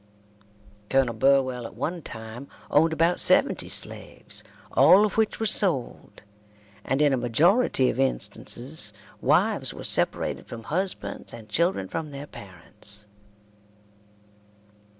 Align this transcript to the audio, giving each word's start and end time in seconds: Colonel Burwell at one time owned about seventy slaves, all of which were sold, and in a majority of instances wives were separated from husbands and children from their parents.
Colonel 0.89 1.13
Burwell 1.13 1.67
at 1.67 1.75
one 1.75 2.01
time 2.01 2.47
owned 2.71 2.91
about 2.91 3.19
seventy 3.19 3.69
slaves, 3.69 4.43
all 4.71 5.05
of 5.05 5.15
which 5.15 5.39
were 5.39 5.45
sold, 5.45 6.23
and 6.83 7.03
in 7.03 7.13
a 7.13 7.17
majority 7.17 7.87
of 7.91 7.99
instances 7.99 8.93
wives 9.21 9.75
were 9.75 9.83
separated 9.83 10.47
from 10.47 10.63
husbands 10.63 11.33
and 11.35 11.47
children 11.49 11.87
from 11.87 12.09
their 12.09 12.25
parents. 12.25 13.05